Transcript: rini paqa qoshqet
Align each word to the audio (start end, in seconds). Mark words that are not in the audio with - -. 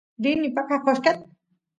rini 0.23 0.47
paqa 0.55 0.75
qoshqet 0.85 1.19